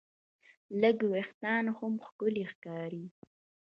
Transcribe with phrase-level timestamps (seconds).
[0.81, 3.05] لږ وېښتيان هم ښکلي ښکاري.